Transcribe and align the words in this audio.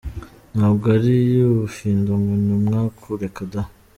Ntabwo 0.55 0.85
ari 0.97 1.15
ubufindo 1.51 2.11
ngo 2.19 2.33
ni 2.45 2.51
umwaku, 2.59 3.05
reka 3.21 3.41
da! 3.51 3.61